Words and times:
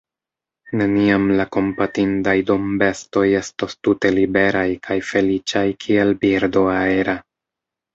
Neniam 0.79 1.27
la 1.41 1.45
kompatindaj 1.57 2.35
dombestoj 2.49 3.25
estos 3.43 3.79
tute 3.83 4.15
liberaj 4.19 4.67
kaj 4.91 5.01
feliĉaj 5.15 5.69
kiel 5.87 6.21
birdo 6.29 6.71
aera. 6.79 7.21